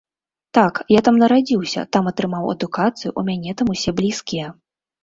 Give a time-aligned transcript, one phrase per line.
[0.57, 4.53] Так, я там нарадзіўся, там атрымаў адукацыю, у мяне там усе блізкія.